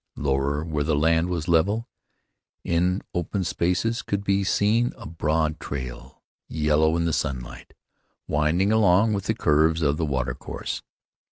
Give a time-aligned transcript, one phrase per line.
[0.15, 1.87] Lower, where the land was level,
[2.63, 7.75] in open spaces could be seen a broad trail, yellow in the sunlight,
[8.27, 10.81] winding along with the curves of the water course.